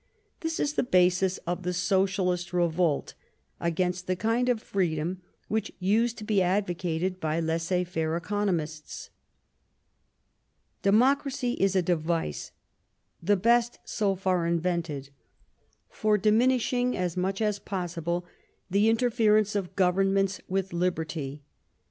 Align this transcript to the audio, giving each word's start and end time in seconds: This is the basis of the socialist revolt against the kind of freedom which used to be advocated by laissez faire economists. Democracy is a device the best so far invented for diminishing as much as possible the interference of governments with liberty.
This 0.39 0.59
is 0.59 0.73
the 0.73 0.81
basis 0.81 1.37
of 1.45 1.61
the 1.61 1.73
socialist 1.73 2.53
revolt 2.53 3.13
against 3.59 4.07
the 4.07 4.15
kind 4.15 4.49
of 4.49 4.59
freedom 4.59 5.21
which 5.47 5.71
used 5.77 6.17
to 6.17 6.23
be 6.23 6.41
advocated 6.41 7.19
by 7.19 7.39
laissez 7.39 7.83
faire 7.83 8.17
economists. 8.17 9.11
Democracy 10.81 11.51
is 11.59 11.75
a 11.75 11.83
device 11.83 12.51
the 13.21 13.37
best 13.37 13.77
so 13.85 14.15
far 14.15 14.47
invented 14.47 15.11
for 15.87 16.17
diminishing 16.17 16.97
as 16.97 17.15
much 17.15 17.39
as 17.39 17.59
possible 17.59 18.25
the 18.71 18.89
interference 18.89 19.55
of 19.55 19.75
governments 19.75 20.41
with 20.47 20.73
liberty. 20.73 21.43